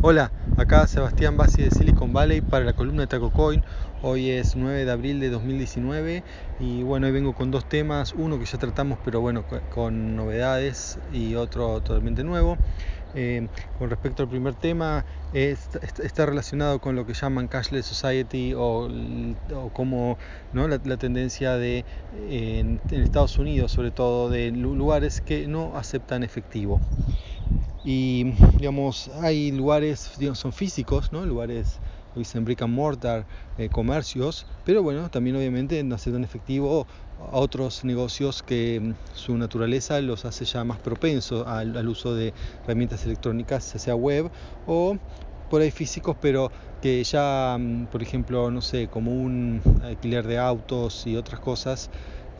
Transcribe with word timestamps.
Hola, 0.00 0.30
acá 0.56 0.86
Sebastián 0.86 1.36
Bassi 1.36 1.60
de 1.60 1.72
Silicon 1.72 2.12
Valley 2.12 2.40
para 2.40 2.64
la 2.64 2.72
columna 2.72 3.00
de 3.00 3.06
TacoCoin. 3.08 3.64
Hoy 4.00 4.30
es 4.30 4.54
9 4.54 4.84
de 4.84 4.92
abril 4.92 5.18
de 5.18 5.28
2019 5.28 6.22
y 6.60 6.84
bueno, 6.84 7.08
hoy 7.08 7.12
vengo 7.12 7.34
con 7.34 7.50
dos 7.50 7.68
temas, 7.68 8.14
uno 8.16 8.38
que 8.38 8.44
ya 8.44 8.58
tratamos 8.58 9.00
pero 9.04 9.20
bueno, 9.20 9.44
con 9.74 10.14
novedades 10.14 11.00
y 11.12 11.34
otro 11.34 11.80
totalmente 11.80 12.22
nuevo. 12.22 12.56
Eh, 13.16 13.48
con 13.80 13.90
respecto 13.90 14.22
al 14.22 14.28
primer 14.28 14.54
tema, 14.54 15.04
está 15.32 16.26
relacionado 16.26 16.80
con 16.80 16.94
lo 16.94 17.04
que 17.04 17.14
llaman 17.14 17.48
cashless 17.48 17.86
society 17.86 18.54
o, 18.56 18.88
como 19.72 20.16
¿no? 20.52 20.68
la, 20.68 20.78
tendencia 20.78 21.54
de 21.54 21.84
en 22.30 22.80
Estados 22.88 23.36
Unidos, 23.36 23.72
sobre 23.72 23.90
todo 23.90 24.30
de 24.30 24.52
lugares 24.52 25.20
que 25.20 25.48
no 25.48 25.76
aceptan 25.76 26.22
efectivo 26.22 26.80
y 27.90 28.34
digamos 28.58 29.08
hay 29.22 29.50
lugares 29.50 30.10
son 30.34 30.52
físicos 30.52 31.10
no 31.10 31.24
lugares 31.24 31.80
dicen 32.14 32.44
brick 32.44 32.60
and 32.60 32.74
mortar 32.74 33.26
eh, 33.56 33.70
comercios 33.70 34.46
pero 34.62 34.82
bueno 34.82 35.08
también 35.08 35.36
obviamente 35.36 35.82
no 35.82 35.96
dan 35.96 36.22
efectivo 36.22 36.86
a 37.16 37.38
otros 37.38 37.84
negocios 37.84 38.42
que 38.42 38.78
mm, 38.78 38.92
su 39.14 39.38
naturaleza 39.38 39.98
los 40.02 40.26
hace 40.26 40.44
ya 40.44 40.64
más 40.64 40.80
propensos 40.80 41.46
al, 41.46 41.88
uso 41.88 42.14
de 42.14 42.34
herramientas 42.64 43.06
electrónicas 43.06 43.64
sea 43.64 43.94
web 43.94 44.30
o 44.66 44.98
por 45.48 45.62
ahí 45.62 45.70
físicos 45.70 46.14
pero 46.20 46.52
que 46.82 47.02
ya 47.04 47.56
mm, 47.58 47.86
por 47.86 48.02
ejemplo 48.02 48.50
no 48.50 48.60
sé 48.60 48.88
como 48.88 49.14
un 49.14 49.62
alquiler 49.82 50.26
de 50.26 50.36
autos 50.36 51.06
y 51.06 51.16
otras 51.16 51.40
cosas 51.40 51.88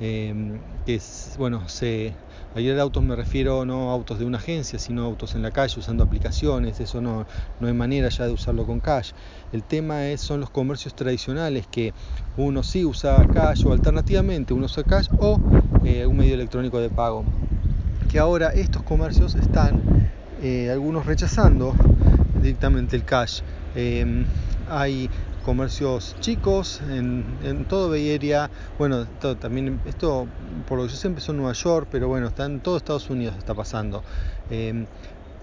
eh, 0.01 0.59
que 0.87 1.01
bueno 1.39 1.69
se 1.69 2.15
Ayer 2.55 2.81
autos 2.81 3.05
me 3.05 3.15
refiero 3.15 3.65
no 3.67 3.91
a 3.91 3.93
autos 3.93 4.19
de 4.19 4.25
una 4.25 4.39
agencia, 4.39 4.79
sino 4.79 5.05
autos 5.05 5.35
en 5.35 5.43
la 5.43 5.51
calle 5.51 5.79
usando 5.79 6.03
aplicaciones, 6.03 6.81
eso 6.81 7.01
no, 7.01 7.27
no 7.61 7.69
hay 7.69 7.75
manera 7.75 8.09
ya 8.09 8.27
de 8.27 8.33
usarlo 8.33 8.67
con 8.67 8.81
cash. 8.81 9.13
El 9.53 9.63
tema 9.63 10.07
es, 10.07 10.23
son 10.23 10.41
los 10.41 10.51
comercios 10.51 10.95
tradicionales 10.95 11.67
que 11.67 11.93
uno 12.39 12.63
sí 12.63 12.85
usa 12.87 13.25
cash 13.33 13.67
o 13.67 13.73
alternativamente 13.73 14.55
uno 14.55 14.65
usa 14.65 14.83
cash 14.83 15.09
o 15.21 15.39
eh, 15.85 16.07
un 16.07 16.17
medio 16.17 16.35
electrónico 16.35 16.81
de 16.81 16.89
pago. 16.89 17.23
Que 18.11 18.19
ahora 18.19 18.49
estos 18.49 18.83
comercios 18.83 19.35
están 19.35 19.83
eh, 20.43 20.71
algunos 20.71 21.05
rechazando 21.05 21.75
directamente 22.43 22.97
el 22.97 23.05
cash. 23.05 23.43
Eh, 23.77 24.25
hay 24.71 25.09
comercios 25.49 26.15
chicos 26.21 26.83
en, 26.91 27.65
todo 27.71 27.89
Bay 27.89 28.21
bueno, 28.77 29.07
también 29.41 29.81
esto 29.87 30.27
por 30.69 30.77
lo 30.77 30.85
que 30.85 30.91
yo 30.91 30.97
sé 30.97 31.07
empezó 31.07 31.33
en 31.33 31.39
Nueva 31.39 31.55
York, 31.55 31.89
pero 31.91 32.07
bueno, 32.07 32.27
está 32.27 32.45
en 32.45 32.61
todo 32.61 32.77
Estados 32.77 33.09
Unidos 33.09 33.35
está 33.39 33.55
pasando. 33.55 34.05
Em, 34.51 34.85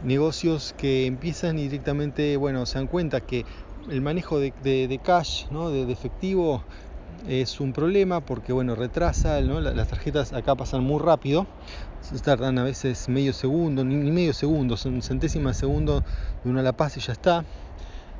negocios 0.03 0.75
que 0.77 1.07
empiezan 1.07 1.57
y 1.57 1.63
directamente, 1.63 2.37
bueno, 2.37 2.67
se 2.67 2.77
dan 2.77 2.85
cuenta 2.85 3.19
que 3.21 3.45
el 3.89 4.01
manejo 4.01 4.39
de, 4.39 4.99
cash, 5.03 5.47
¿no? 5.49 5.71
de, 5.71 5.91
efectivo, 5.91 6.61
es 7.27 7.59
un 7.59 7.73
problema 7.73 8.21
porque, 8.21 8.53
bueno, 8.53 8.75
retrasa, 8.75 9.41
las 9.41 9.87
tarjetas 9.87 10.33
acá 10.33 10.53
pasan 10.53 10.83
muy 10.83 11.01
rápido, 11.01 11.47
tardan 12.23 12.59
a 12.59 12.63
veces 12.63 13.09
medio 13.09 13.33
segundo, 13.33 13.83
ni, 13.83 14.11
medio 14.11 14.33
segundo, 14.33 14.77
son 14.77 15.01
centésimas 15.01 15.57
de 15.57 15.61
segundo 15.61 16.03
de 16.43 16.51
una 16.51 16.61
la 16.61 16.73
paz 16.73 16.95
y 16.97 16.99
ya 16.99 17.13
está. 17.13 17.43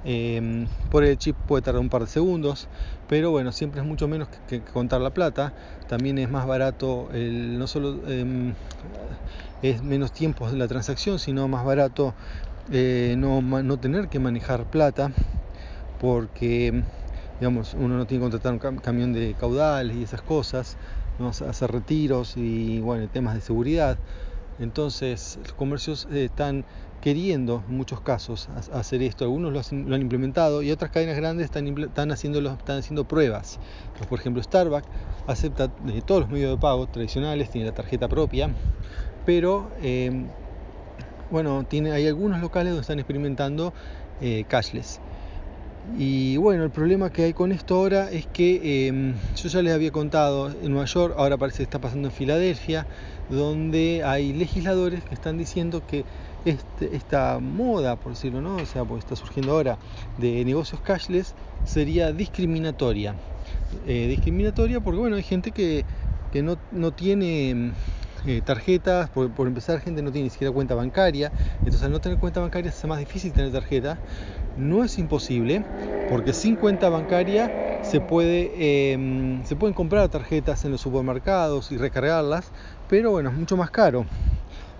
Em, 0.07 0.67
por 0.91 1.03
el 1.03 1.17
chip 1.17 1.35
puede 1.47 1.63
tardar 1.63 1.81
un 1.81 1.89
par 1.89 2.01
de 2.01 2.07
segundos, 2.07 2.67
pero 3.09 3.31
bueno, 3.31 3.51
siempre 3.51 3.81
es 3.81 3.87
mucho 3.87 4.07
menos 4.07 4.29
que, 4.47 4.61
contar 4.61 5.01
la 5.01 5.09
plata. 5.09 5.51
También 5.87 6.19
es 6.19 6.29
más 6.29 6.45
barato, 6.45 7.09
el, 7.11 7.57
no 7.57 7.65
solo 7.65 8.07
em, 8.07 8.53
es 9.63 9.81
menos 9.81 10.11
tiempo 10.11 10.49
de 10.49 10.57
la 10.57 10.67
transacción, 10.67 11.17
sino 11.17 11.47
más 11.47 11.65
barato 11.65 12.13
eh, 12.71 13.15
no, 13.17 13.41
no, 13.41 13.77
tener 13.77 14.07
que 14.07 14.19
manejar 14.19 14.65
plata, 14.65 15.11
porque 15.99 16.83
digamos, 17.39 17.73
uno 17.73 17.97
no 17.97 18.05
tiene 18.05 18.23
que 18.23 18.31
contratar 18.31 18.71
un 18.71 18.77
camión 18.77 19.11
de 19.11 19.35
caudales 19.39 19.97
y 19.97 20.03
esas 20.03 20.21
cosas, 20.21 20.77
¿no? 21.19 21.29
hacer 21.29 21.71
retiros 21.71 22.37
y 22.37 22.79
bueno, 22.79 23.07
temas 23.07 23.33
de 23.33 23.41
seguridad. 23.41 23.97
Entonces, 24.59 25.37
los 25.41 25.53
comercios 25.53 26.07
eh, 26.11 26.25
están 26.25 26.65
queriendo 27.01 27.63
en 27.67 27.75
muchos 27.75 28.01
casos 28.01 28.49
hacer 28.73 29.01
esto. 29.03 29.25
Algunos 29.25 29.53
lo, 29.53 29.93
han 29.93 30.01
implementado 30.01 30.63
y 30.63 30.71
otras 30.71 30.91
cadenas 30.91 31.17
grandes 31.17 31.45
están, 31.45 31.67
están, 31.67 32.11
están 32.11 32.77
haciendo 32.77 33.03
pruebas. 33.03 33.59
por 34.09 34.19
ejemplo, 34.19 34.41
Starbucks 34.41 34.87
acepta 35.27 35.69
eh, 35.87 36.01
todos 36.05 36.21
los 36.21 36.29
medios 36.29 36.51
de 36.51 36.57
pago 36.57 36.87
tradicionales, 36.87 37.49
tiene 37.49 37.67
la 37.67 37.73
tarjeta 37.73 38.07
propia, 38.07 38.49
pero 39.25 39.69
eh, 39.81 40.25
bueno, 41.29 41.65
tiene, 41.67 41.91
hay 41.91 42.07
algunos 42.07 42.39
locales 42.39 42.71
donde 42.71 42.81
están 42.81 42.99
experimentando 42.99 43.73
cashless. 44.47 45.01
Y 45.97 46.37
bueno, 46.37 46.63
el 46.63 46.71
problema 46.71 47.09
que 47.09 47.23
hay 47.23 47.33
con 47.33 47.51
esto 47.51 47.75
ahora 47.75 48.11
es 48.11 48.25
que 48.25 48.87
em, 48.87 49.13
yo 49.35 49.49
ya 49.49 49.61
les 49.61 49.73
había 49.73 49.91
contado 49.91 50.49
en 50.49 50.71
Nueva 50.71 50.85
York, 50.85 51.13
ahora 51.17 51.37
parece 51.37 51.57
que 51.57 51.63
está 51.63 51.79
pasando 51.79 52.07
en 52.07 52.13
Filadelfia, 52.13 52.87
donde 53.29 54.01
hay 54.03 54.33
legisladores 54.33 55.03
que 55.03 55.13
están 55.13 55.37
diciendo 55.37 55.81
que 55.87 56.03
este, 56.43 56.95
esta 56.95 57.39
moda, 57.39 57.95
por 57.95 58.13
decirlo, 58.13 58.41
¿no? 58.41 58.57
O 58.57 58.65
sea, 58.65 58.83
porque 58.83 58.99
está 58.99 59.15
surgiendo 59.15 59.53
ahora 59.53 59.77
de 60.17 60.43
negocios 60.43 60.81
cashless, 60.81 61.33
sería 61.65 62.11
discriminatoria. 62.11 63.15
Eh, 63.87 64.07
discriminatoria 64.09 64.79
porque, 64.79 64.99
bueno, 64.99 65.15
hay 65.15 65.23
gente 65.23 65.51
que, 65.51 65.85
que 66.31 66.41
no, 66.43 66.57
no 66.71 66.91
tiene 66.91 67.49
em, 67.51 67.73
eh, 68.27 68.41
tarjetas, 68.43 69.09
por, 69.09 69.29
por, 69.31 69.47
empezar 69.47 69.79
gente 69.79 70.01
no 70.01 70.11
tiene 70.11 70.25
ni 70.25 70.29
siquiera 70.29 70.53
cuenta 70.53 70.75
bancaria, 70.75 71.31
entonces 71.59 71.83
al 71.83 71.91
no 71.91 71.99
tener 71.99 72.17
cuenta 72.17 72.39
bancaria 72.41 72.69
es 72.69 72.85
más 72.85 72.99
difícil 72.99 73.31
tener 73.33 73.51
tarjeta, 73.51 73.97
no 74.57 74.83
es 74.83 74.97
imposible, 74.97 75.63
porque 76.09 76.33
sin 76.33 76.55
cuenta 76.55 76.89
bancaria 76.89 77.81
se, 77.83 78.01
puede, 78.01 78.51
eh, 78.55 79.41
se 79.45 79.55
pueden 79.55 79.73
comprar 79.73 80.09
tarjetas 80.09 80.65
en 80.65 80.71
los 80.71 80.81
supermercados 80.81 81.71
y 81.71 81.77
recargarlas, 81.77 82.51
pero 82.89 83.11
bueno, 83.11 83.29
es 83.29 83.35
mucho 83.35 83.57
más 83.57 83.69
caro 83.69 84.05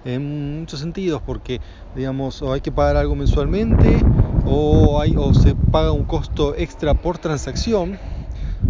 en 0.06 0.60
muchos 0.60 0.80
sentidos 0.80 1.22
porque 1.26 1.60
digamos 1.96 2.42
o 2.42 2.54
hay 2.54 2.62
que 2.62 2.72
pagar 2.72 2.96
algo 2.96 3.16
mensualmente 3.16 4.00
o, 4.46 5.02
hay, 5.02 5.16
o 5.18 5.34
se 5.34 5.56
paga 5.56 5.92
un 5.92 6.04
costo 6.04 6.56
extra 6.56 6.94
por 6.94 7.18
transacción 7.18 7.98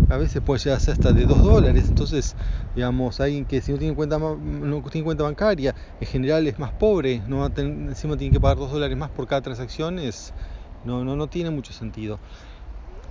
a 0.09 0.17
veces 0.17 0.41
puede 0.41 0.59
llegar 0.59 0.79
ser 0.79 0.93
hasta 0.93 1.13
de 1.13 1.25
2 1.25 1.41
dólares 1.41 1.85
entonces 1.89 2.35
digamos 2.75 3.19
alguien 3.19 3.45
que 3.45 3.61
si 3.61 3.71
no 3.71 3.77
tiene 3.77 3.95
cuenta 3.95 4.19
no 4.19 4.83
tiene 4.91 5.05
cuenta 5.05 5.23
bancaria 5.23 5.73
en 5.99 6.07
general 6.07 6.45
es 6.47 6.59
más 6.59 6.71
pobre 6.73 7.21
no 7.27 7.45
encima 7.45 8.15
tiene 8.17 8.31
que 8.31 8.39
pagar 8.39 8.57
2 8.57 8.71
dólares 8.71 8.95
más 8.97 9.09
por 9.09 9.27
cada 9.27 9.41
transacción 9.41 9.97
es 9.99 10.33
no, 10.85 11.03
no, 11.03 11.15
no 11.15 11.27
tiene 11.27 11.49
mucho 11.49 11.73
sentido. 11.73 12.19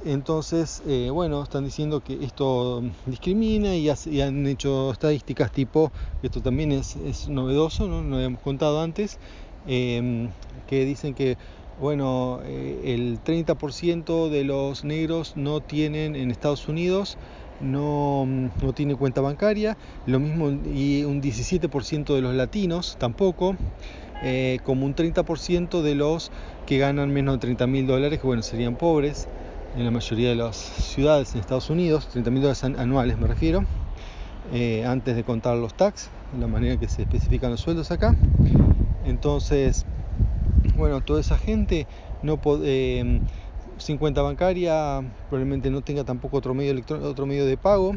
Entonces, 0.05 0.83
eh, 0.87 1.09
bueno, 1.11 1.43
están 1.43 1.65
diciendo 1.65 2.01
que 2.01 2.25
esto 2.25 2.83
discrimina 3.07 3.75
y, 3.75 3.89
han 4.21 4.47
hecho 4.47 4.93
estadísticas 4.93 5.51
tipo, 5.51 5.91
esto 6.23 6.41
también 6.41 6.73
es, 6.73 7.29
novedoso, 7.29 7.89
¿no? 7.89 8.03
lo 8.03 8.17
habíamos 8.17 8.41
contado 8.43 8.83
antes, 8.83 9.19
em, 9.67 10.31
que 10.67 10.85
dicen 10.85 11.15
que, 11.15 11.39
bueno, 11.81 12.41
eh, 12.45 12.95
el 12.95 13.21
30% 13.23 14.29
de 14.29 14.45
los 14.45 14.85
negros 14.85 15.37
no 15.37 15.61
tienen 15.61 16.15
en 16.17 16.31
Estados 16.31 16.69
Unidos, 16.69 17.19
no, 17.61 18.27
no 18.27 18.73
tiene 18.73 18.95
cuenta 18.95 19.21
bancaria, 19.21 19.77
lo 20.07 20.21
mismo 20.21 20.51
y 20.51 21.05
un 21.05 21.21
17% 21.21 22.15
de 22.15 22.21
los 22.21 22.35
latinos 22.35 22.97
tampoco. 22.99 23.57
Eh, 24.23 24.61
como 24.63 24.87
un 24.87 24.95
30% 24.95 25.83
de 25.83 25.95
los 25.95 26.31
que 26.67 26.79
ganan 26.79 27.13
menos 27.13 27.35
de 27.35 27.41
30 27.41 27.67
mil 27.67 27.87
dólares, 27.87 28.21
que 28.21 28.27
bueno, 28.27 28.43
serían 28.43 28.77
pobres 28.77 29.29
en 29.77 29.85
la 29.85 29.91
mayoría 29.91 30.31
de 30.31 30.37
las 30.37 30.57
ciudades 30.57 31.35
en 31.35 31.41
Estados 31.41 31.69
Unidos, 31.69 32.09
30 32.09 32.31
mil 32.31 32.41
dólares 32.41 32.65
anuales 32.65 33.19
me 33.19 33.27
refiero, 33.27 33.65
eh, 34.53 34.85
antes 34.87 35.17
de 35.17 35.25
contar 35.25 35.57
los 35.57 35.75
tax, 35.75 36.11
la 36.39 36.47
manera 36.47 36.79
que 36.79 36.89
se 36.89 37.03
especifican 37.03 37.51
los 37.51 37.61
sueldos 37.61 37.91
acá. 37.91 38.15
Entonces, 39.05 39.85
bueno, 40.77 41.01
toda 41.01 41.21
esa 41.21 41.39
gente 41.39 41.87
no 42.23 42.39
eh, 42.63 43.21
sin 43.79 43.99
cuenta 43.99 44.23
bancaria 44.23 45.03
probablemente 45.29 45.71
no 45.71 45.83
tenga 45.83 46.05
tampoco 46.05 46.39
otro 46.39 46.55
medio, 46.55 46.83
otro 47.03 47.27
medio 47.27 47.47
de 47.47 47.57
pago 47.57 47.95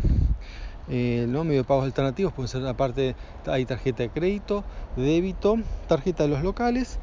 eh, 0.89 1.25
¿no? 1.27 1.43
medio 1.43 1.61
de 1.61 1.67
pagos 1.67 1.85
alternativos 1.85 2.33
pueden 2.33 2.47
ser 2.47 2.65
aparte 2.65 3.15
hay 3.45 3.65
tarjeta 3.65 4.03
de 4.03 4.09
crédito 4.09 4.63
débito 4.95 5.59
tarjeta 5.87 6.23
de 6.23 6.29
los 6.29 6.43
locales 6.43 6.99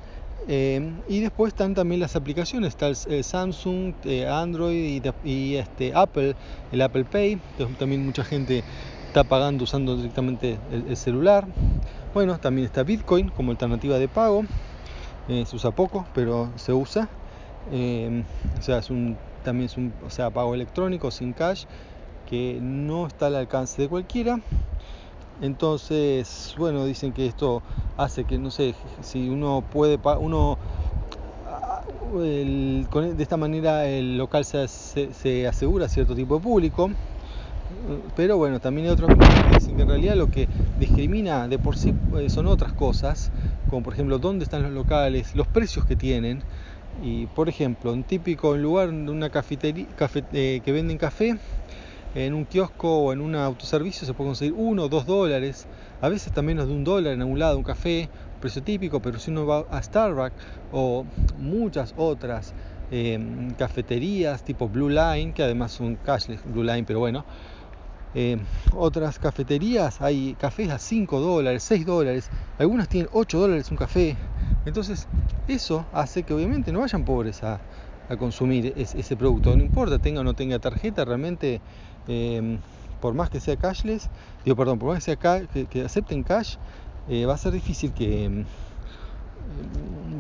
eh, 0.49 0.93
y 1.09 1.21
después 1.21 1.53
están 1.53 1.75
también 1.75 2.01
las 2.01 2.17
aplicaciones 2.17 2.71
está 2.71 2.89
el, 2.89 3.25
Samsung 3.25 3.95
eh, 4.05 4.27
Android 4.27 5.03
y, 5.25 5.57
este 5.57 5.93
Apple 5.95 6.35
el 6.73 6.83
Apple 6.83 7.05
Pay 7.05 7.39
también 7.79 8.05
mucha 8.05 8.25
gente 8.25 8.63
está 9.07 9.25
pagando 9.25 9.65
usando 9.65 9.97
directamente 9.97 10.59
el, 10.71 10.97
celular 10.97 11.47
bueno 12.13 12.39
también 12.39 12.67
está 12.67 12.83
Bitcoin 12.83 13.29
como 13.31 13.53
alternativa 13.53 13.99
de 13.99 14.09
pago 14.09 14.45
se 15.27 15.57
usa 15.57 15.71
poco 15.71 16.07
pero 16.15 16.51
se 16.57 16.73
usa 16.73 17.09
o 17.71 18.63
sea 18.63 18.79
es 18.79 18.91
un 18.91 19.17
también 19.43 19.67
es 19.67 19.77
un 19.77 19.95
o 20.05 20.11
sea 20.11 20.31
pago 20.31 20.55
electrónico 20.55 21.11
sin 21.11 21.33
cash 21.33 21.65
que 22.27 22.59
no 22.61 23.07
está 23.07 23.27
al 23.27 23.37
alcance 23.37 23.83
de 23.83 23.89
cualquiera. 23.89 24.41
Entonces, 25.41 26.55
bueno, 26.57 26.85
dicen 26.85 27.13
que 27.13 27.27
esto 27.27 27.63
hace 27.97 28.25
que, 28.25 28.39
no 28.39 28.51
sé, 28.51 28.75
si 29.03 29.29
uno 29.29 29.65
puede, 29.69 29.99
uno, 30.19 30.59
de 32.15 33.23
esta 33.23 33.37
manera 33.37 33.87
el 33.87 34.17
local 34.17 34.45
se, 34.45 34.69
se, 34.69 35.47
asegura 35.47 35.89
cierto 35.89 36.15
tipo 36.15 36.37
de 36.37 36.41
público. 36.41 36.91
Pero 38.17 38.37
bueno, 38.37 38.61
también 38.61 38.87
hay 38.87 38.93
otros 38.93 39.11
que 39.11 39.55
dicen 39.55 39.77
que 39.77 39.83
en 39.83 39.89
realidad 39.89 40.17
lo 40.17 40.31
que 40.31 40.49
discrimina 40.79 41.49
de 41.49 41.59
por 41.59 41.77
sí 41.77 41.93
eh, 42.19 42.31
son 42.31 42.47
otras 42.47 42.73
cosas, 42.73 43.31
como 43.69 43.83
por 43.83 43.93
ejemplo 43.93 44.19
dónde 44.19 44.45
están 44.45 44.63
los 44.63 44.73
locales, 44.73 45.35
los 45.35 45.47
precios 45.47 45.85
que 45.85 45.97
tienen. 45.97 46.43
Y 47.03 47.27
por 47.27 47.49
ejemplo, 47.49 47.93
un 47.93 48.05
típico 48.05 48.57
lugar 48.57 48.91
de 48.91 49.11
una 49.11 49.29
cafetería 49.31 49.87
eh, 50.33 50.61
que 50.65 50.73
venden 50.73 50.97
café, 50.97 51.37
en 52.15 52.35
un 52.35 52.45
kiosco 52.45 52.99
o 52.99 53.13
en 53.13 53.21
un 53.21 53.35
autoservicio 53.35 54.07
se 54.07 54.15
puede 54.15 54.29
conseguir 54.29 54.55
uno 54.57 54.85
o 54.85 54.89
dos 54.89 55.05
dólares, 55.05 55.67
a 56.01 56.09
veces 56.09 56.29
hasta 56.29 56.43
menos 56.43 56.69
de 56.69 56.75
un 56.75 56.85
dólar 56.85 57.15
en 57.15 57.23
algún 57.23 57.39
lado, 57.39 57.59
un 57.59 57.65
café, 57.65 58.09
precio 58.41 58.63
típico, 58.63 59.01
pero 59.01 59.19
si 59.19 59.31
uno 59.31 59.47
va 59.47 59.65
a 59.71 59.83
Starbucks 59.83 60.37
o 60.73 61.05
muchas 61.39 61.95
otras 61.97 62.55
eh, 62.91 63.19
cafeterías 63.59 64.45
tipo 64.45 64.69
Blue 64.69 64.91
Line, 64.91 65.33
que 65.33 65.43
además 65.43 65.73
son 65.73 65.97
cashless 65.97 66.41
Blue 66.45 66.63
Line, 66.63 66.85
pero 66.85 67.01
bueno, 67.01 67.25
eh, 68.15 68.39
otras 68.77 69.19
cafeterías 69.19 70.01
hay 70.01 70.35
cafés 70.35 70.71
a 70.71 70.79
5 70.79 71.21
dólares, 71.21 71.63
6 71.65 71.85
dólares, 71.85 72.31
algunas 72.59 72.89
tienen 72.89 73.11
8 73.13 73.39
dólares 73.39 73.71
un 73.71 73.77
café. 73.77 74.17
Entonces, 74.67 75.07
eso 75.49 75.85
hace 75.93 76.23
que 76.23 76.33
obviamente 76.33 76.73
no 76.73 76.81
vayan 76.81 77.05
pobres 77.05 77.43
a, 77.43 77.61
consumir 78.19 78.75
ese 78.77 79.17
producto. 79.17 79.57
No 79.57 79.65
importa, 79.65 79.99
tenga 79.99 80.21
o 80.21 80.25
no 80.25 80.35
tenga 80.35 80.59
tarjeta, 80.59 81.07
realmente, 81.07 81.61
eh, 82.07 82.59
por 83.01 83.15
más 83.15 83.31
que 83.31 83.41
sea 83.41 83.57
cashless, 83.57 84.09
digo, 84.45 84.57
perdón, 84.57 84.79
por 84.79 84.91
más 84.91 84.99
que, 84.99 85.17
sea 85.17 85.67
que 85.67 85.83
acepten 85.83 86.23
cash, 86.23 86.57
eh, 87.09 87.27
va 87.27 87.35
a 87.35 87.39
ser 87.39 87.53
difícil 87.53 87.93
que, 87.93 88.29
mm, 88.29 88.45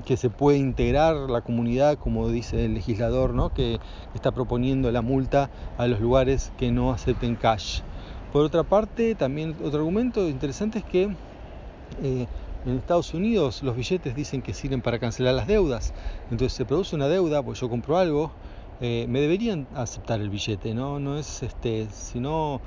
que 0.04 0.16
se 0.16 0.30
pueda 0.30 0.58
integrar 0.58 1.16
la 1.30 1.40
comunidad, 1.40 1.98
como 1.98 2.28
dice 2.28 2.64
el 2.64 2.74
legislador, 2.74 3.34
¿no? 3.34 3.52
que 3.52 3.80
está 4.14 4.32
proponiendo 4.32 4.90
la 4.92 5.02
multa 5.02 5.50
a 5.78 5.86
los 5.86 6.00
lugares 6.00 6.52
que 6.58 6.70
no 6.70 6.92
acepten 6.92 7.36
cash. 7.36 7.80
Por 8.32 8.44
otra 8.44 8.64
parte, 8.64 9.14
también 9.14 9.56
otro 9.62 9.78
argumento 9.78 10.28
interesante 10.28 10.80
es 10.80 10.84
que 10.84 11.04
eh, 12.02 12.26
en 12.66 12.76
Estados 12.76 13.14
Unidos 13.14 13.62
los 13.62 13.76
billetes 13.76 14.14
dicen 14.14 14.42
que 14.42 14.54
sirven 14.54 14.80
para 14.80 14.98
cancelar 14.98 15.34
las 15.34 15.46
deudas. 15.46 15.94
Entonces 16.30 16.52
se 16.52 16.64
produce 16.64 16.96
una 16.96 17.08
deuda, 17.08 17.42
pues 17.42 17.60
yo 17.60 17.68
compro 17.68 17.96
algo, 17.98 18.32
eh, 18.80 19.06
me 19.08 19.20
deberían 19.20 19.68
aceptar 19.74 20.20
el 20.20 20.30
billete, 20.30 20.74
¿no? 20.74 20.98
No 20.98 21.16
es 21.16 21.42
este, 21.42 21.86
sino 21.92 22.60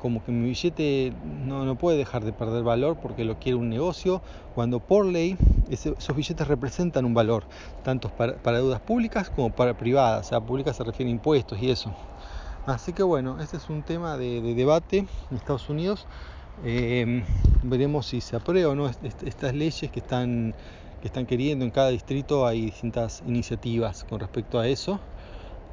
como 0.00 0.24
que 0.24 0.32
mi 0.32 0.48
billete 0.48 1.12
no, 1.46 1.64
no, 1.64 1.76
puede 1.76 1.98
dejar 1.98 2.24
de 2.24 2.32
perder 2.32 2.62
valor 2.62 2.96
porque 3.00 3.24
lo 3.24 3.38
quiere 3.38 3.56
un 3.56 3.68
negocio, 3.68 4.22
cuando 4.54 4.80
por 4.80 5.06
ley 5.06 5.36
esos 5.70 6.14
billetes 6.14 6.46
representan 6.46 7.04
un 7.04 7.14
valor, 7.14 7.44
tanto 7.82 8.08
para, 8.08 8.36
para, 8.36 8.58
deudas 8.58 8.80
públicas 8.80 9.30
como 9.30 9.50
para 9.50 9.76
privadas, 9.76 10.26
o 10.26 10.28
sea, 10.28 10.40
públicas 10.40 10.76
se 10.76 10.84
refiere 10.84 11.10
a 11.10 11.14
impuestos 11.14 11.60
y 11.60 11.70
eso. 11.70 11.94
Así 12.68 12.92
que 12.92 13.02
bueno, 13.02 13.40
este 13.40 13.56
es 13.56 13.70
un 13.70 13.82
tema 13.82 14.18
de, 14.18 14.42
debate 14.42 15.06
en 15.30 15.36
Estados 15.36 15.70
Unidos. 15.70 16.06
Eh, 16.64 17.24
veremos 17.62 18.04
si 18.06 18.20
se 18.20 18.36
aprueba 18.36 18.72
o 18.72 18.74
no 18.74 18.90
estas 19.24 19.54
leyes 19.54 19.90
que 19.90 20.00
están, 20.00 20.54
que 21.00 21.06
están 21.06 21.24
queriendo 21.24 21.64
en 21.64 21.70
cada 21.70 21.88
distrito. 21.88 22.46
Hay 22.46 22.66
distintas 22.66 23.22
iniciativas 23.26 24.04
con 24.04 24.20
respecto 24.20 24.58
a 24.58 24.68
eso. 24.68 25.00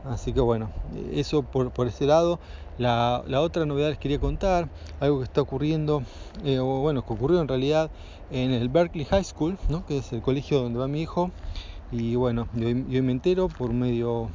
Así 0.10 0.34
que 0.34 0.40
bueno, 0.40 0.70
eso 1.14 1.42
por, 1.42 1.88
ese 1.88 2.06
lado. 2.06 2.40
La, 2.78 3.24
otra 3.40 3.66
novedad 3.66 3.90
les 3.90 3.98
quería 3.98 4.20
contar, 4.20 4.70
algo 5.00 5.20
que 5.20 5.24
está 5.24 5.42
ocurriendo, 5.42 6.04
eh, 6.44 6.60
o 6.60 6.82
bueno, 6.82 7.06
que 7.06 7.14
ocurrió 7.14 7.42
en 7.42 7.48
realidad 7.48 7.90
en 8.32 8.52
el 8.52 8.70
Berkeley 8.70 9.06
High 9.06 9.24
School, 9.24 9.58
¿no? 9.70 9.86
que 9.86 10.00
es 10.00 10.12
el 10.14 10.22
colegio 10.22 10.62
donde 10.62 10.80
va 10.80 10.88
mi 10.88 11.02
hijo. 11.02 11.32
Y 11.92 12.16
bueno, 12.16 12.48
yo, 12.54 12.68
me 13.04 13.12
entero 13.12 13.48
por 13.48 13.72
medio 13.72 14.30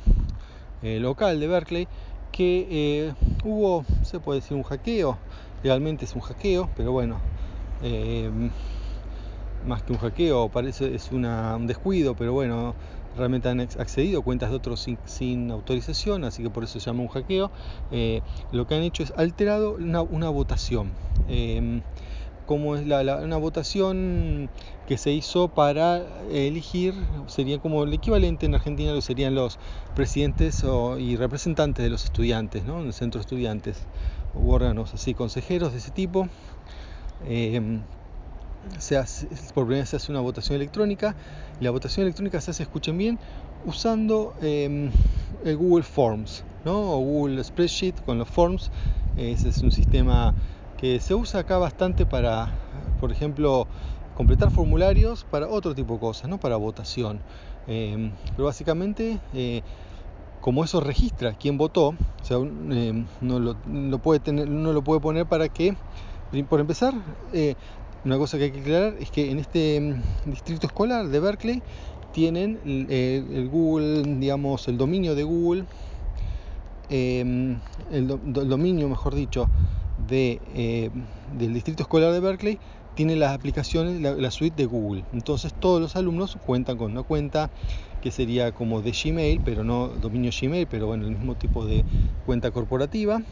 eh, 0.83 0.99
local 1.01 1.39
de 1.39 1.47
Berkeley 1.47 1.89
que 2.33 2.67
eh, 2.71 3.15
hubo, 3.45 3.85
se 4.03 4.21
puede 4.21 4.41
decir, 4.41 4.57
un 4.57 4.63
hackeo. 4.63 5.19
Legalmente 5.63 6.07
es 6.07 6.15
un 6.15 6.23
hackeo, 6.23 6.71
pero 6.77 6.93
bueno, 6.93 7.19
más 9.67 9.83
que 9.83 9.93
un 9.93 9.99
hackeo, 9.99 10.49
parece 10.49 10.95
es 10.95 11.13
una, 11.13 11.57
un 11.57 11.67
descuido, 11.67 12.15
pero 12.15 12.33
bueno, 12.33 12.75
realmente 13.17 13.49
han 13.49 13.61
accedido 13.61 14.21
a 14.21 14.23
cuentas 14.25 14.51
de 14.51 14.57
otros 14.57 14.87
sin, 15.05 15.51
autorización, 15.51 16.25
así 16.25 16.43
que 16.43 16.51
por 16.51 16.65
eso 16.65 16.81
se 16.81 16.87
llama 16.87 17.03
un 17.03 17.09
hackeo. 17.09 17.51
Eh, 17.91 18.23
lo 18.53 18.67
que 18.67 18.75
han 18.75 18.83
hecho 18.83 19.03
es 19.03 19.13
alterado 19.17 19.75
una, 19.75 20.29
votación. 20.29 20.93
Eh, 21.29 21.81
como 22.51 22.75
es 22.75 22.85
la, 22.85 23.19
una 23.19 23.37
votación 23.37 24.51
que 24.89 24.99
se 24.99 25.13
hizo 25.13 25.47
para 25.47 26.03
elegir, 26.33 26.95
sería 27.29 27.61
como 27.61 27.85
el 27.85 27.93
equivalente 27.93 28.47
en 28.47 28.57
Argentina, 28.57 28.93
lo 28.93 29.01
serían 29.01 29.37
los 29.37 29.61
presidentes 29.95 30.65
y 30.99 31.15
representantes 31.15 31.85
de 31.85 31.91
los 31.91 32.05
estudiantes, 32.05 32.65
¿no? 32.65 32.81
en 32.81 32.89
el 32.89 32.93
centro 32.93 33.21
de 33.21 33.23
estudiantes, 33.23 33.87
o 34.35 34.53
órganos 34.53 34.93
así, 34.95 35.15
consejeros 35.15 35.71
de 35.71 35.79
ese 35.79 35.93
tipo. 35.93 36.29
Eh, 37.25 37.81
se 38.79 38.97
hace, 38.97 39.27
por 39.55 39.65
primera 39.65 39.83
vez 39.83 39.91
se 39.91 39.97
hace 39.97 40.13
una 40.13 40.21
votación 40.21 40.57
electrónica. 40.57 41.15
Y 41.61 41.65
la 41.65 41.71
votación 41.71 42.05
electrónica 42.05 42.41
se 42.41 42.51
hace, 42.51 42.63
escuchen 42.63 42.97
bien, 42.97 43.19
usando 43.65 44.35
em, 44.41 44.91
el 45.45 45.57
Google 45.57 45.85
Forms, 45.85 46.45
¿no? 46.65 46.93
o 46.93 46.99
Google 46.99 47.43
Spreadsheet 47.43 48.05
con 48.05 48.19
los 48.19 48.29
Forms. 48.29 48.71
Ese 49.17 49.49
es 49.49 49.59
un 49.59 49.73
sistema 49.73 50.35
que 50.79 50.99
se 51.01 51.15
usa 51.15 51.41
acá 51.41 51.59
bastante 51.59 52.07
para, 52.07 52.49
por 53.01 53.13
ejemplo, 53.13 53.67
completar 54.17 54.51
formularios 54.51 55.25
para 55.25 55.49
otro 55.49 55.75
tipo 55.75 55.95
de 55.95 56.01
cosas, 56.01 56.31
no 56.31 56.39
para 56.39 56.57
votación. 56.57 57.21
Em, 57.67 58.13
pero 58.33 58.45
básicamente, 58.47 59.19
eh, 59.35 59.63
como 60.41 60.65
eso 60.65 60.81
registra 60.81 61.35
quién 61.35 61.59
votó, 61.59 61.89
o 61.89 62.25
sea, 62.25 62.39
em, 62.39 63.07
no, 63.21 63.39
lo, 63.39 63.99
puede 63.99 64.21
tener, 64.21 64.49
no 64.49 64.73
lo 64.73 64.83
puede 64.83 65.01
poner 65.01 65.27
para 65.27 65.49
que, 65.49 65.77
por 66.49 66.61
empezar, 66.61 66.95
eh, 67.33 67.57
una 68.05 68.17
cosa 68.17 68.39
que 68.39 68.45
hay 68.45 68.51
que 68.53 68.61
aclarar 68.61 68.95
es 69.01 69.11
que 69.11 69.31
en 69.31 69.39
este 69.39 69.81
mm, 69.81 70.31
distrito 70.31 70.67
escolar 70.67 71.09
de 71.09 71.21
Berkeley 71.21 71.63
tienen 72.13 72.59
eh, 72.65 73.25
el 73.33 73.49
Google, 73.49 74.03
digamos, 74.19 74.67
el 74.69 74.77
dominio 74.77 75.15
de 75.15 75.23
Google, 75.23 75.65
em, 76.89 77.59
el, 77.93 78.07
dominio, 78.07 78.89
mejor 78.89 79.15
dicho, 79.15 79.49
eh, 80.11 80.91
del 81.39 81.55
distrito 81.55 81.85
escolar 81.85 82.13
de 82.13 82.21
Berkeley 82.21 82.59
tiene 82.95 83.15
las 83.15 83.33
aplicaciones, 83.33 84.01
la, 84.01 84.31
suite 84.31 84.57
de 84.57 84.67
Google. 84.67 85.05
Entonces 85.13 85.55
todos 85.55 85.81
los 85.81 85.95
alumnos 85.95 86.37
cuentan 86.45 86.77
con 86.77 86.91
una 86.91 87.03
cuenta 87.03 87.51
que 88.03 88.11
sería 88.11 88.53
como 88.53 88.83
de 88.83 88.93
Gmail, 88.93 89.41
pero 89.45 89.63
no 89.63 89.89
dominio 89.89 90.33
Gmail, 90.39 90.67
pero 90.67 90.87
bueno, 90.89 91.05
el 91.05 91.13
mismo 91.13 91.37
tipo 91.37 91.65
de 91.65 91.85
cuenta 92.27 92.51
corporativa 92.51 93.23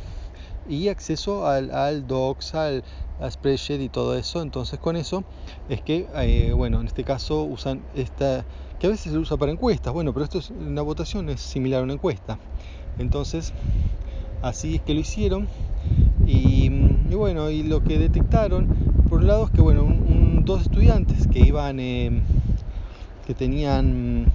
y 0.69 0.89
acceso 0.89 1.47
al, 1.47 1.71
al 1.71 2.07
Docs, 2.07 2.55
al, 2.55 2.85
Spreadsheet 3.29 3.81
y 3.81 3.89
todo 3.89 4.17
eso. 4.17 4.43
Entonces 4.43 4.79
con 4.79 4.97
eso 4.97 5.25
es 5.69 5.81
que, 5.81 6.07
eh, 6.15 6.53
bueno, 6.53 6.81
en 6.81 6.87
este 6.87 7.03
caso 7.05 7.43
usan 7.43 7.83
esta, 7.95 8.45
que 8.79 8.87
a 8.87 8.91
veces 8.91 9.13
se 9.13 9.19
usa 9.19 9.37
para 9.37 9.51
encuestas, 9.51 9.93
bueno, 9.93 10.13
pero 10.13 10.25
esto 10.25 10.39
es 10.39 10.51
una 10.51 10.83
votación, 10.83 11.29
es 11.29 11.41
similar 11.41 11.81
a 11.81 11.85
una 11.85 11.95
encuesta. 11.95 12.39
Entonces, 12.99 13.53
así 14.43 14.77
es 14.77 14.83
que 14.83 14.95
lo 14.95 15.01
hicieron. 15.01 15.49
Y, 16.27 16.69
bueno, 17.15 17.51
y 17.51 17.63
lo 17.63 17.83
que 17.83 17.99
detectaron, 17.99 18.67
por 19.09 19.21
un 19.21 19.27
lado, 19.27 19.47
es 19.47 19.51
que, 19.51 19.63
bueno, 19.63 19.87
dos 20.45 20.63
estudiantes 20.63 21.27
que 21.27 21.41
iban, 21.41 21.81
eh, 21.81 22.23
que 23.27 23.35
tenían 23.35 24.27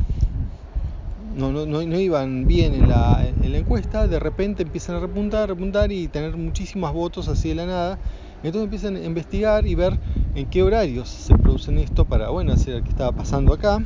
no, 1.35 1.51
no, 1.51 1.65
no, 1.65 1.99
iban 1.99 2.45
bien 2.47 2.73
en 2.73 2.89
la, 2.89 3.25
en 3.25 3.51
la, 3.51 3.57
encuesta, 3.57 4.07
de 4.07 4.19
repente 4.19 4.63
empiezan 4.63 4.97
a 4.97 4.99
repuntar, 4.99 5.49
repuntar 5.49 5.91
y 5.91 6.07
tener 6.07 6.35
muchísimos 6.37 6.93
votos 6.93 7.27
así 7.27 7.49
de 7.49 7.55
la 7.55 7.65
nada. 7.65 7.99
Entonces 8.43 8.63
empiezan 8.63 8.95
a 8.97 8.99
investigar 8.99 9.65
y 9.65 9.75
ver 9.75 9.97
en 10.35 10.49
qué 10.49 10.63
horarios 10.63 11.09
se 11.09 11.35
producen 11.35 11.77
esto 11.77 12.05
para, 12.05 12.29
bueno, 12.29 12.53
hacer 12.53 12.83
qué 12.83 12.89
estaba 12.89 13.11
pasando 13.11 13.53
acá. 13.53 13.79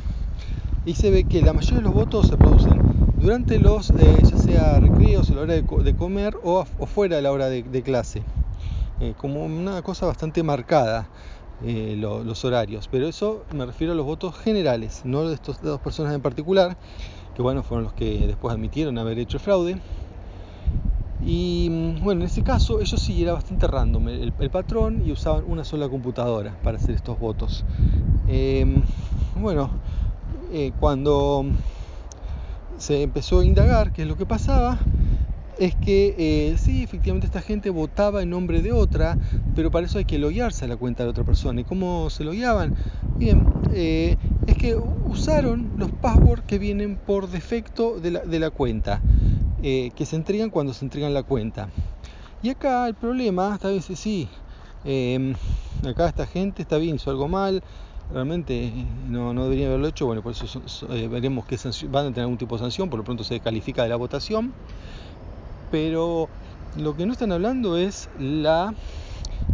Y 0.84 0.94
se 0.94 1.10
ve 1.10 1.24
que 1.24 1.42
la 1.42 1.52
mayoría 1.52 1.78
de 1.78 1.84
los 1.84 1.94
votos 1.94 2.28
se 2.28 2.36
producen 2.36 2.80
durante 3.20 3.58
los, 3.58 3.90
eh, 3.90 4.16
ya 4.22 4.36
sea 4.36 4.80
recreos, 4.80 5.30
a 5.30 5.34
la 5.34 5.40
hora 5.42 5.54
de, 5.54 5.94
comer 5.96 6.36
o, 6.42 6.64
fuera 6.64 7.16
de 7.16 7.22
la 7.22 7.32
hora 7.32 7.48
de, 7.48 7.82
clase. 7.82 8.22
Eh, 9.00 9.14
como 9.16 9.44
una 9.44 9.82
cosa 9.82 10.06
bastante 10.06 10.42
marcada. 10.42 11.06
Eh, 11.64 11.96
los 11.98 12.44
horarios, 12.44 12.86
pero 12.88 13.08
eso 13.08 13.44
me 13.52 13.66
refiero 13.66 13.92
a 13.92 13.96
los 13.96 14.06
votos 14.06 14.36
generales, 14.36 15.00
no 15.04 15.28
de 15.28 15.34
estas 15.34 15.60
dos 15.60 15.80
personas 15.80 16.14
en 16.14 16.22
particular, 16.22 16.76
que 17.34 17.42
bueno, 17.42 17.64
fueron 17.64 17.82
los 17.82 17.92
que 17.94 18.26
después 18.28 18.54
admitieron 18.54 18.96
haber 18.96 19.18
hecho 19.18 19.38
el 19.38 19.42
fraude. 19.42 19.80
Y 21.26 21.68
mm, 21.68 22.04
bueno, 22.04 22.20
en 22.20 22.28
ese 22.28 22.42
caso 22.42 22.80
ellos 22.80 23.00
sí 23.00 23.20
era 23.20 23.32
bastante 23.32 23.66
random 23.66 24.08
el, 24.08 24.32
patrón 24.50 25.02
y 25.04 25.10
usaban 25.10 25.44
una 25.48 25.64
sola 25.64 25.88
computadora 25.88 26.56
para 26.62 26.76
hacer 26.76 26.94
estos 26.94 27.18
votos. 27.18 27.64
Em, 28.28 28.80
bueno, 29.34 29.68
eh, 30.52 30.70
cuando 30.78 31.44
se 32.78 33.02
empezó 33.02 33.40
a 33.40 33.44
indagar 33.44 33.92
qué 33.92 34.02
es 34.02 34.08
lo 34.08 34.16
que 34.16 34.26
pasaba, 34.26 34.78
es 35.58 35.74
que 35.74 36.14
eh, 36.16 36.56
sí, 36.56 36.82
efectivamente 36.82 37.26
esta 37.26 37.42
gente 37.42 37.70
votaba 37.70 38.22
en 38.22 38.30
nombre 38.30 38.62
de 38.62 38.72
otra, 38.72 39.18
pero 39.56 39.70
para 39.70 39.86
eso 39.86 39.98
hay 39.98 40.04
que 40.04 40.18
loguearse 40.18 40.64
a 40.64 40.68
la 40.68 40.76
cuenta 40.76 41.02
de 41.02 41.10
otra 41.10 41.24
persona. 41.24 41.60
¿Y 41.60 41.64
cómo 41.64 42.10
se 42.10 42.24
logueaban? 42.24 42.76
Bien, 43.16 43.44
eh, 43.72 44.16
es 44.46 44.56
que 44.56 44.76
usaron 44.76 45.72
los 45.76 45.90
passwords 45.90 46.44
que 46.46 46.58
vienen 46.58 46.96
por 46.96 47.28
defecto 47.28 47.98
de 47.98 48.12
la, 48.12 48.20
de 48.20 48.38
la 48.38 48.50
cuenta, 48.50 49.02
eh, 49.62 49.90
que 49.96 50.06
se 50.06 50.16
entregan 50.16 50.50
cuando 50.50 50.72
se 50.72 50.84
entregan 50.84 51.12
la 51.12 51.24
cuenta. 51.24 51.68
Y 52.40 52.50
acá 52.50 52.86
el 52.86 52.94
problema, 52.94 53.52
esta 53.54 53.68
vez 53.68 53.84
sí, 53.84 54.28
em, 54.84 55.34
acá 55.84 56.06
esta 56.06 56.26
gente 56.26 56.62
está 56.62 56.78
bien, 56.78 56.96
hizo 56.96 57.10
algo 57.10 57.26
mal, 57.26 57.64
realmente 58.12 58.72
no, 59.08 59.34
no 59.34 59.44
debería 59.44 59.66
haberlo 59.66 59.88
hecho, 59.88 60.06
bueno, 60.06 60.22
por 60.22 60.32
eso 60.32 60.62
veremos 61.10 61.44
que 61.46 61.58
van 61.88 62.06
a 62.06 62.08
tener 62.10 62.20
algún 62.20 62.38
tipo 62.38 62.54
de 62.54 62.60
sanción, 62.60 62.88
por 62.88 62.98
lo 62.98 63.04
pronto 63.04 63.24
se 63.24 63.34
descalifica 63.34 63.82
de 63.82 63.88
la 63.88 63.96
votación 63.96 64.52
pero 65.70 66.28
lo 66.76 66.96
que 66.96 67.06
no 67.06 67.12
están 67.12 67.32
hablando 67.32 67.76
es 67.76 68.08
la 68.18 68.74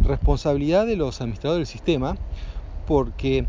responsabilidad 0.03 0.85
de 0.85 0.95
los 0.95 1.21
administradores 1.21 1.67
del 1.67 1.71
sistema, 1.71 2.15
porque 2.85 3.47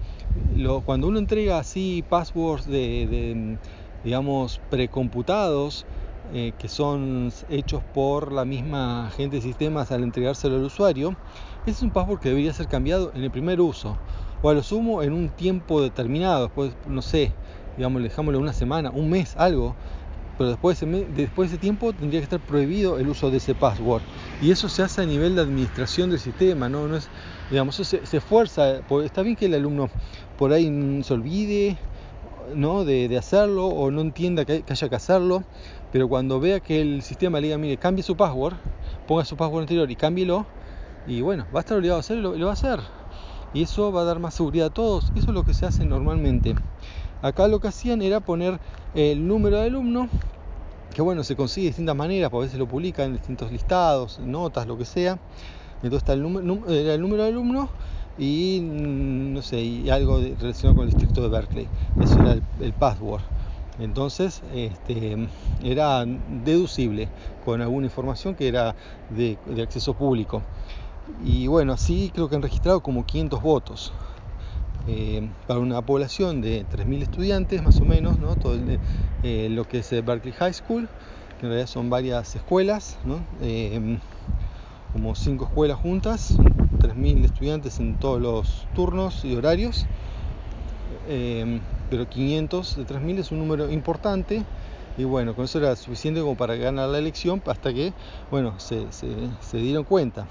cuando 0.85 1.09
uno 1.09 1.19
entrega 1.19 1.59
así 1.59 2.05
passwords 2.09 2.67
de, 2.67 3.59
digamos, 4.05 4.61
precomputados, 4.71 5.87
eh, 6.33 6.53
que 6.59 6.69
son 6.69 7.33
hechos 7.49 7.83
por 7.95 8.33
la 8.33 8.45
misma 8.45 9.11
gente 9.17 9.37
de 9.37 9.43
sistemas 9.43 9.93
al 9.93 10.03
entregárselo 10.03 10.57
al 10.57 10.65
usuario, 10.65 11.15
ese 11.63 11.73
es 11.73 11.83
un 11.83 11.91
password 11.91 12.21
que 12.21 12.31
debería 12.31 12.53
ser 12.53 12.69
cambiado 12.69 13.13
en 13.15 13.23
el 13.23 13.31
primer 13.31 13.61
uso, 13.61 13.97
o 14.43 14.49
a 14.49 14.55
lo 14.55 14.63
sumo 14.63 15.03
en 15.03 15.13
un 15.13 15.29
tiempo 15.29 15.81
determinado, 15.83 16.45
después, 16.45 16.77
no 16.89 17.03
sé, 17.03 17.33
digamos, 17.77 18.03
dejámoslo 18.03 18.39
una 18.41 18.53
semana, 18.53 18.91
un 18.91 19.11
mes, 19.11 19.37
algo, 19.37 19.75
pero 20.37 20.51
después 20.51 20.81
de, 20.81 20.87
ese, 20.87 21.07
después 21.15 21.51
de 21.51 21.57
ese 21.57 21.61
tiempo 21.61 21.93
tendría 21.93 22.21
que 22.21 22.25
estar 22.25 22.41
prohibido 22.41 22.99
el 22.99 23.09
uso 23.09 23.31
de 23.31 23.39
ese 23.39 23.55
password. 23.55 24.03
Y 24.43 24.51
eso 24.51 24.69
se 24.69 24.83
hace 24.83 25.03
a 25.03 25.07
nivel 25.07 25.35
de 25.35 25.43
administración 25.43 26.11
del 26.11 26.19
sistema, 26.19 26.69
¿no? 26.69 26.87
no 26.89 26.97
es, 26.97 27.09
digamos, 27.51 27.79
eso 27.79 27.99
se, 28.05 28.17
esfuerza, 28.17 28.81
está 29.05 29.23
bien 29.23 29.37
que 29.37 29.47
el 29.47 29.55
alumno 29.55 29.89
por 30.39 30.53
ahí 30.53 31.03
se 31.03 31.15
olvide 31.15 31.79
¿no? 32.55 32.85
de, 32.85 33.17
hacerlo 33.17 33.67
o 33.67 33.91
no 33.91 34.01
entienda 34.01 34.45
que, 34.45 34.65
haya 34.69 34.89
que 34.89 34.95
hacerlo, 34.95 35.45
pero 35.93 36.09
cuando 36.09 36.41
vea 36.41 36.61
que 36.61 36.81
el 36.81 37.03
sistema 37.03 37.41
le 37.41 37.49
diga, 37.49 37.59
mire, 37.59 37.77
cambie 37.79 38.03
su 38.03 38.17
password, 38.17 38.55
ponga 39.07 39.25
su 39.25 39.37
password 39.37 39.63
anterior 39.63 39.91
y 39.91 39.97
cámbielo, 39.97 40.47
y 41.07 41.23
bueno, 41.23 41.47
va 41.55 41.61
a 41.61 41.63
estar 41.63 41.77
obligado 41.77 41.99
a 41.99 42.01
hacerlo 42.01 42.35
y 42.35 42.39
lo 42.39 42.47
va 42.47 42.53
a 42.53 42.55
hacer. 42.55 42.81
Y 43.55 43.63
eso 43.63 43.93
va 43.93 44.03
a 44.03 44.05
dar 44.05 44.19
más 44.19 44.35
seguridad 44.35 44.67
a 44.67 44.71
todos. 44.71 45.13
Eso 45.17 45.29
es 45.29 45.35
lo 45.35 45.45
que 45.45 45.55
se 45.55 45.65
hace 45.65 45.85
normalmente. 45.85 46.55
Acá 47.23 47.49
lo 47.49 47.61
que 47.61 47.69
hacían 47.69 48.03
era 48.03 48.21
poner 48.21 48.61
el 48.95 49.27
número 49.27 49.59
de 49.59 49.67
alumno, 49.67 50.09
que 50.95 51.03
bueno, 51.03 51.25
se 51.25 51.37
consigue 51.37 51.67
de 51.67 51.71
distintas 51.71 51.97
maneras, 51.97 52.33
a 52.33 52.39
veces 52.39 52.59
lo 52.59 52.67
publican 52.67 53.07
en 53.07 53.13
distintos 53.15 53.53
listados, 53.53 54.19
notas, 54.21 54.67
lo 54.67 54.79
que 54.79 54.85
sea. 54.85 55.19
Entonces 55.83 55.99
está 55.99 56.13
el, 56.15 56.21
el 56.21 57.01
número 57.01 57.23
de 57.23 57.29
alumno 57.29 57.69
y 58.19 58.61
mm, 58.63 59.35
no 59.35 59.43
sé, 59.43 59.61
y 59.61 59.91
algo 59.91 60.19
relacionado 60.19 60.77
con 60.77 60.85
el 60.85 60.91
distrito 60.91 61.23
de 61.23 61.29
Berkeley. 61.29 61.69
Eso 62.01 62.19
era 62.19 62.33
el, 62.61 62.73
password. 62.73 63.23
Entonces 63.79 64.43
este, 64.55 65.29
era 65.63 66.05
deducible 66.45 67.09
con 67.45 67.61
alguna 67.61 67.87
información 67.87 68.35
que 68.35 68.49
era 68.49 68.75
de, 69.11 69.39
de 69.47 69.63
acceso 69.63 69.95
público. 69.95 70.43
Y 71.25 71.47
bueno, 71.47 71.73
así 71.73 72.11
creo 72.13 72.29
que 72.29 72.37
han 72.37 72.43
registrado 72.43 72.81
como 72.81 73.05
500 73.05 73.43
votos. 73.43 73.93
Eh, 74.89 75.29
para 75.49 75.59
una 75.59 75.83
población 75.83 76.41
de 76.41 76.65
3.000 76.65 77.03
estudiantes 77.03 77.63
más 77.63 77.81
o 77.81 77.85
menos, 77.85 78.19
¿no? 78.19 78.37
Todo 78.37 78.57
eh, 79.25 79.49
lo 79.51 79.67
que 79.67 79.79
es 79.79 79.91
Berkeley 79.91 80.33
High 80.33 80.55
School, 80.55 80.89
que 81.39 81.47
en 81.47 81.51
realidad 81.51 81.67
son 81.67 81.91
varias 81.91 82.37
escuelas. 82.37 82.97
Eh, 83.43 83.99
como 84.93 85.15
5 85.15 85.45
escuelas 85.47 85.79
juntas, 85.79 86.37
3.000 86.81 87.25
estudiantes 87.25 87.81
en 87.81 87.97
todos 87.97 88.21
los 88.23 88.67
turnos 88.75 89.25
y 89.25 89.35
horarios, 89.35 89.87
pero 91.91 92.09
500 92.09 92.77
de 92.77 92.85
3.000 92.85 93.19
es 93.19 93.33
un 93.33 93.39
número 93.41 93.71
importante 93.71 94.45
y 94.99 95.05
bueno, 95.05 95.35
con 95.35 95.45
eso 95.45 95.59
era 95.59 95.77
suficiente 95.77 96.21
como 96.21 96.37
para 96.37 96.57
ganar 96.57 96.89
la 96.89 96.99
elección 96.99 97.43
hasta 97.47 97.73
que, 97.73 97.93
bueno, 98.31 98.59
se, 98.59 98.87
se, 98.93 99.57
dieron 99.59 99.85
cuenta. 99.85 100.27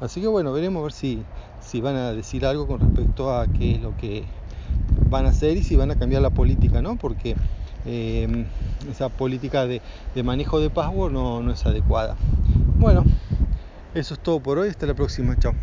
Así 0.00 0.20
que 0.20 0.26
bueno, 0.26 0.52
veremos 0.52 0.80
a 0.80 0.84
ver 0.84 0.92
si, 0.92 1.22
si 1.60 1.80
van 1.80 1.96
a 1.96 2.12
decir 2.12 2.46
algo 2.46 2.66
con 2.66 2.80
respecto 2.80 3.34
a 3.34 3.46
qué 3.46 3.72
es 3.72 3.82
lo 3.82 3.96
que 3.96 4.24
van 5.10 5.26
a 5.26 5.30
hacer 5.30 5.56
y 5.56 5.62
si 5.62 5.76
van 5.76 5.90
a 5.90 5.96
cambiar 5.96 6.22
la 6.22 6.30
política, 6.30 6.80
¿no? 6.80 6.96
Porque 6.96 7.34
eh, 7.86 8.46
esa 8.90 9.08
política 9.08 9.66
de, 9.66 9.82
de, 10.14 10.22
manejo 10.22 10.60
de 10.60 10.70
password 10.70 11.12
no, 11.12 11.42
no 11.42 11.52
es 11.52 11.64
adecuada. 11.66 12.16
Bueno, 12.78 13.04
eso 13.94 14.14
es 14.14 14.20
todo 14.20 14.40
por 14.40 14.58
hoy. 14.58 14.68
Hasta 14.68 14.86
la 14.86 14.94
próxima. 14.94 15.36
Chao. 15.38 15.54